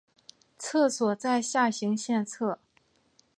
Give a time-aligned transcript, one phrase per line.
[0.57, 2.57] 厕所在下行线侧。